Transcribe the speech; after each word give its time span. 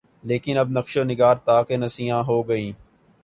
لیکن 0.23 0.57
اب 0.57 0.67
نقش 0.69 0.97
و 0.97 1.03
نگارِ 1.03 1.37
طاق 1.45 1.71
نسیاں 1.73 2.21
ہو 2.23 2.37
گئیں 2.47 2.71